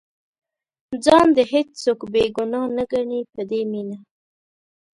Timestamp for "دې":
1.35-1.43, 3.49-3.61